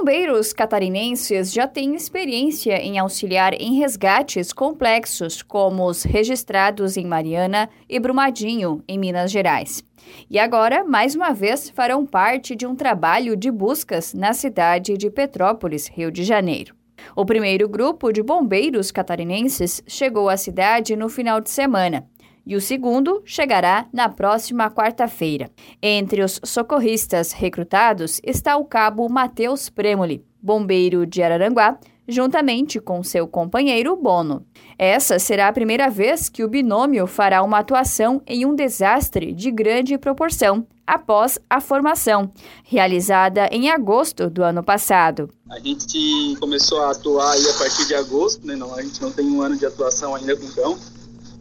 bombeiros 0.00 0.54
catarinenses 0.54 1.52
já 1.52 1.66
têm 1.66 1.94
experiência 1.94 2.80
em 2.80 2.98
auxiliar 2.98 3.52
em 3.52 3.78
resgates 3.78 4.50
complexos, 4.50 5.42
como 5.42 5.86
os 5.86 6.04
registrados 6.04 6.96
em 6.96 7.04
Mariana 7.04 7.68
e 7.86 8.00
Brumadinho, 8.00 8.82
em 8.88 8.98
Minas 8.98 9.30
Gerais. 9.30 9.84
E 10.30 10.38
agora, 10.38 10.82
mais 10.84 11.14
uma 11.14 11.34
vez, 11.34 11.68
farão 11.68 12.06
parte 12.06 12.56
de 12.56 12.66
um 12.66 12.74
trabalho 12.74 13.36
de 13.36 13.50
buscas 13.50 14.14
na 14.14 14.32
cidade 14.32 14.96
de 14.96 15.10
Petrópolis, 15.10 15.86
Rio 15.86 16.10
de 16.10 16.24
Janeiro. 16.24 16.74
O 17.14 17.26
primeiro 17.26 17.68
grupo 17.68 18.10
de 18.10 18.22
bombeiros 18.22 18.90
catarinenses 18.90 19.82
chegou 19.86 20.30
à 20.30 20.36
cidade 20.38 20.96
no 20.96 21.10
final 21.10 21.42
de 21.42 21.50
semana 21.50 22.08
e 22.50 22.56
o 22.56 22.60
segundo 22.60 23.22
chegará 23.24 23.86
na 23.92 24.08
próxima 24.08 24.68
quarta-feira. 24.68 25.48
Entre 25.80 26.20
os 26.20 26.40
socorristas 26.42 27.30
recrutados 27.30 28.20
está 28.24 28.56
o 28.56 28.64
cabo 28.64 29.08
Matheus 29.08 29.70
Premoli, 29.70 30.24
bombeiro 30.42 31.06
de 31.06 31.22
Araranguá, 31.22 31.78
juntamente 32.08 32.80
com 32.80 33.04
seu 33.04 33.28
companheiro 33.28 33.94
Bono. 33.94 34.44
Essa 34.76 35.16
será 35.20 35.46
a 35.46 35.52
primeira 35.52 35.88
vez 35.88 36.28
que 36.28 36.42
o 36.42 36.48
binômio 36.48 37.06
fará 37.06 37.40
uma 37.44 37.60
atuação 37.60 38.20
em 38.26 38.44
um 38.44 38.52
desastre 38.52 39.32
de 39.32 39.48
grande 39.52 39.96
proporção 39.96 40.66
após 40.84 41.38
a 41.48 41.60
formação, 41.60 42.32
realizada 42.64 43.48
em 43.52 43.70
agosto 43.70 44.28
do 44.28 44.42
ano 44.42 44.64
passado. 44.64 45.30
A 45.48 45.60
gente 45.60 46.36
começou 46.40 46.82
a 46.82 46.90
atuar 46.90 47.32
a 47.32 47.58
partir 47.60 47.86
de 47.86 47.94
agosto, 47.94 48.44
né? 48.44 48.56
Não, 48.56 48.74
a 48.74 48.82
gente 48.82 49.00
não 49.00 49.12
tem 49.12 49.24
um 49.24 49.40
ano 49.40 49.56
de 49.56 49.64
atuação 49.64 50.16
ainda 50.16 50.36
com 50.36 50.48
cão, 50.48 50.76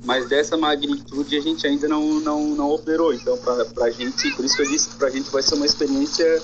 mas 0.05 0.27
dessa 0.27 0.58
magnitude 0.58 1.38
a 1.38 1.41
gente 1.41 1.66
ainda 1.67 1.88
não, 1.88 2.20
não, 2.20 2.55
não 2.55 2.70
operou. 2.71 3.13
Então, 3.13 3.38
para 3.38 3.85
a 3.85 3.91
gente, 3.91 4.31
por 4.31 4.45
isso 4.45 4.55
que 4.55 4.62
eu 4.62 4.70
disse 4.70 4.90
que 4.90 4.95
para 4.95 5.07
a 5.07 5.12
gente 5.12 5.30
vai 5.30 5.41
ser 5.41 5.55
uma 5.55 5.66
experiência 5.66 6.41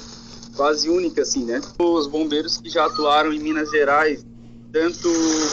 quase 0.55 0.89
única, 0.89 1.21
assim, 1.21 1.45
né? 1.45 1.61
Os 1.79 2.07
bombeiros 2.07 2.57
que 2.57 2.69
já 2.69 2.85
atuaram 2.85 3.33
em 3.33 3.39
Minas 3.39 3.69
Gerais, 3.69 4.25
tanto 4.71 5.09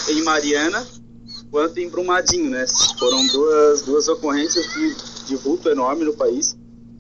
em 0.09 0.23
Mariana 0.23 0.87
quanto 1.51 1.79
em 1.79 1.89
Brumadinho, 1.89 2.51
né? 2.51 2.65
Foram 2.99 3.27
duas, 3.27 3.83
duas 3.83 4.09
ocorrências 4.09 4.67
de, 4.73 5.27
de 5.27 5.37
vulto 5.37 5.69
enorme 5.69 6.05
no 6.05 6.15
país 6.15 6.57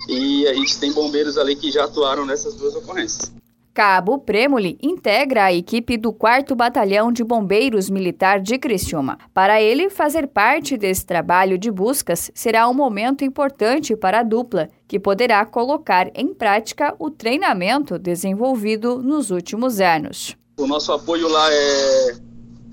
e 0.08 0.46
a 0.46 0.54
gente 0.54 0.78
tem 0.78 0.92
bombeiros 0.92 1.38
ali 1.38 1.56
que 1.56 1.70
já 1.70 1.84
atuaram 1.84 2.26
nessas 2.26 2.54
duas 2.54 2.74
ocorrências. 2.74 3.32
Cabo 3.74 4.18
Premoli 4.18 4.76
integra 4.82 5.44
a 5.44 5.52
equipe 5.52 5.96
do 5.96 6.12
4 6.12 6.54
Batalhão 6.54 7.10
de 7.10 7.24
Bombeiros 7.24 7.88
Militar 7.88 8.38
de 8.38 8.58
Criciúma. 8.58 9.16
Para 9.32 9.62
ele, 9.62 9.88
fazer 9.88 10.26
parte 10.26 10.76
desse 10.76 11.06
trabalho 11.06 11.56
de 11.56 11.70
buscas 11.70 12.30
será 12.34 12.68
um 12.68 12.74
momento 12.74 13.24
importante 13.24 13.96
para 13.96 14.20
a 14.20 14.22
dupla, 14.22 14.68
que 14.86 15.00
poderá 15.00 15.46
colocar 15.46 16.10
em 16.14 16.34
prática 16.34 16.94
o 16.98 17.10
treinamento 17.10 17.98
desenvolvido 17.98 19.02
nos 19.02 19.30
últimos 19.30 19.80
anos. 19.80 20.36
O 20.58 20.66
nosso 20.66 20.92
apoio 20.92 21.26
lá 21.26 21.50
é, 21.50 22.16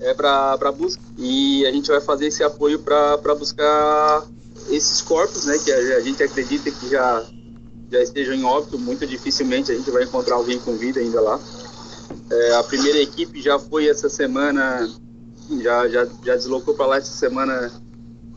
é 0.00 0.14
para 0.14 0.70
busca 0.70 1.02
e 1.16 1.64
a 1.64 1.72
gente 1.72 1.88
vai 1.88 2.02
fazer 2.02 2.26
esse 2.26 2.44
apoio 2.44 2.78
para 2.78 3.34
buscar 3.34 4.26
esses 4.68 5.00
corpos, 5.00 5.46
né, 5.46 5.58
que 5.64 5.72
a, 5.72 5.96
a 5.96 6.00
gente 6.00 6.22
acredita 6.22 6.70
que 6.70 6.90
já 6.90 7.24
já 7.90 8.02
estejam 8.02 8.34
em 8.34 8.44
óbito, 8.44 8.78
muito 8.78 9.06
dificilmente 9.06 9.72
a 9.72 9.74
gente 9.74 9.90
vai 9.90 10.04
encontrar 10.04 10.36
alguém 10.36 10.58
com 10.58 10.76
vida 10.76 11.00
ainda 11.00 11.20
lá. 11.20 11.40
É, 12.30 12.54
a 12.54 12.62
primeira 12.62 12.98
equipe 12.98 13.42
já 13.42 13.58
foi 13.58 13.88
essa 13.88 14.08
semana, 14.08 14.88
já, 15.60 15.88
já, 15.88 16.06
já 16.24 16.36
deslocou 16.36 16.74
para 16.74 16.86
lá 16.86 16.96
essa 16.98 17.12
semana 17.12 17.72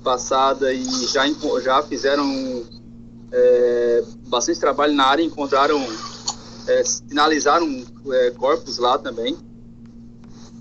passada 0.03 0.73
e 0.73 0.83
já, 1.07 1.23
já 1.61 1.83
fizeram 1.83 2.63
é, 3.31 4.03
bastante 4.27 4.59
trabalho 4.59 4.93
na 4.93 5.05
área, 5.05 5.23
encontraram, 5.23 5.79
é, 6.67 6.83
sinalizaram 6.83 7.83
é, 8.11 8.31
corpos 8.31 8.77
lá 8.79 8.97
também. 8.97 9.37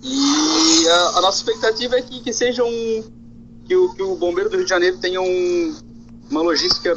E 0.03 0.89
a, 0.89 1.19
a, 1.19 1.21
nossa 1.21 1.39
expectativa 1.39 1.97
é 1.97 2.03
que, 2.03 2.21
que 2.21 2.33
seja 2.33 2.65
um, 2.65 3.05
que 3.65 3.77
o, 3.77 3.95
que 3.95 4.03
o 4.03 4.17
Bombeiro 4.17 4.51
do 4.51 4.57
Rio 4.57 4.65
de 4.65 4.71
Janeiro 4.71 4.99
tenha 4.99 5.21
um, 5.21 5.77
uma 6.31 6.43
logística 6.43 6.95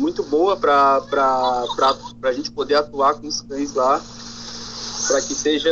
muito 0.00 0.22
boa 0.24 0.56
para 0.56 1.02
a 2.22 2.32
gente 2.32 2.50
poder 2.50 2.76
atuar 2.76 3.14
com 3.14 3.26
os 3.26 3.42
cães 3.42 3.74
lá, 3.74 4.00
para 5.06 5.20
que 5.22 5.34
seja 5.34 5.70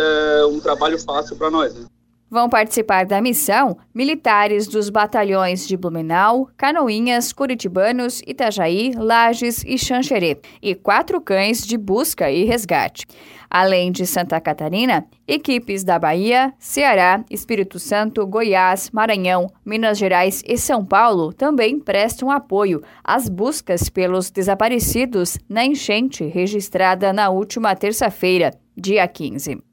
um 0.49 0.61
trabalho 0.61 0.99
fácil 0.99 1.35
para 1.37 1.51
nós. 1.51 1.75
Né? 1.75 1.87
Vão 2.31 2.47
participar 2.49 3.07
da 3.07 3.23
missão 3.23 3.79
militares 3.95 4.67
dos 4.67 4.91
batalhões 4.91 5.67
de 5.67 5.79
Blumenau, 5.79 6.51
Canoinhas, 6.59 7.33
Curitibanos, 7.33 8.21
Itajaí, 8.27 8.93
Lages 8.95 9.65
e 9.65 9.79
Xanxerê, 9.79 10.39
e 10.61 10.75
quatro 10.75 11.23
cães 11.23 11.67
de 11.67 11.79
busca 11.79 12.31
e 12.31 12.45
resgate. 12.45 13.07
Além 13.51 13.91
de 13.91 14.05
Santa 14.05 14.39
Catarina, 14.43 15.07
equipes 15.27 15.83
da 15.83 15.99
Bahia, 15.99 16.53
Ceará, 16.59 17.25
Espírito 17.31 17.79
Santo, 17.79 18.27
Goiás, 18.27 18.91
Maranhão, 18.91 19.47
Minas 19.65 19.97
Gerais 19.97 20.43
e 20.47 20.59
São 20.59 20.85
Paulo 20.85 21.33
também 21.33 21.81
prestam 21.81 22.31
apoio 22.31 22.83
às 23.03 23.27
buscas 23.27 23.89
pelos 23.89 24.31
desaparecidos 24.31 25.39
na 25.49 25.65
enchente 25.65 26.27
registrada 26.27 27.11
na 27.11 27.31
última 27.31 27.75
terça-feira, 27.75 28.51
dia 28.77 29.09
15. 29.09 29.68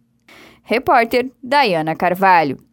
Repórter 0.67 1.31
Dayana 1.41 1.95
Carvalho. 1.95 2.57